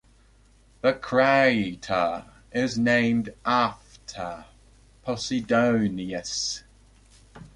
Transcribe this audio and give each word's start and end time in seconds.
The 0.81 0.93
crater 0.93 2.25
is 2.51 2.75
named 2.75 3.35
after 3.45 4.45
Posidonius. 5.05 6.63